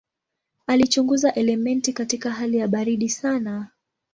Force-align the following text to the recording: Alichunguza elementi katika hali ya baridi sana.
Alichunguza 0.67 1.33
elementi 1.33 1.93
katika 1.93 2.31
hali 2.31 2.57
ya 2.57 2.67
baridi 2.67 3.09
sana. 3.09 3.67